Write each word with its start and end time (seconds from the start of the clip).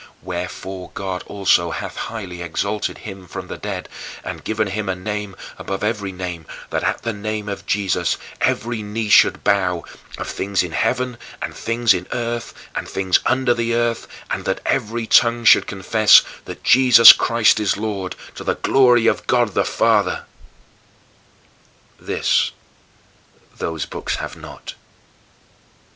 Wherefore 0.23 0.89
God 0.95 1.21
also 1.27 1.69
hath 1.69 1.95
highly 1.95 2.41
exalted 2.41 2.97
him" 3.05 3.27
from 3.27 3.45
the 3.45 3.57
dead, 3.59 3.87
"and 4.23 4.43
given 4.43 4.65
him 4.69 4.89
a 4.89 4.95
name 4.95 5.35
above 5.59 5.83
every 5.83 6.11
name; 6.11 6.47
that 6.71 6.81
at 6.83 7.03
the 7.03 7.13
name 7.13 7.47
of 7.47 7.67
Jesus 7.67 8.17
every 8.41 8.81
knee 8.81 9.09
should 9.09 9.43
bow, 9.43 9.85
of 10.17 10.27
things 10.27 10.63
in 10.63 10.71
heaven, 10.71 11.19
and 11.39 11.53
things 11.55 11.93
in 11.93 12.07
earth, 12.13 12.51
and 12.73 12.89
things 12.89 13.19
under 13.27 13.53
the 13.53 13.75
earth; 13.75 14.07
and 14.31 14.43
that 14.45 14.61
every 14.65 15.05
tongue 15.05 15.45
should 15.45 15.67
confess 15.67 16.23
that 16.45 16.63
Jesus 16.63 17.13
Christ 17.13 17.59
is 17.59 17.77
Lord, 17.77 18.15
to 18.33 18.43
the 18.43 18.55
glory 18.55 19.05
of 19.05 19.27
God 19.27 19.53
the 19.53 19.63
Father" 19.65 20.25
this 21.99 22.49
those 23.59 23.85
books 23.85 24.15
have 24.15 24.35
not. 24.35 24.73